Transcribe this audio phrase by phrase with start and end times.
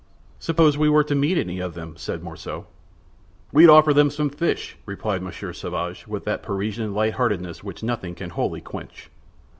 [0.39, 2.63] "Suppose we were to meet any of them?" said Morissot.
[3.53, 8.15] "We'd offer them some fish," replied Monsieur Sauvage, with that Parisian light heartedness which nothing
[8.15, 9.11] can wholly quench.